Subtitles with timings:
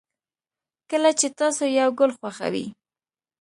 [0.89, 2.65] کله چې تاسو یو گل خوښوئ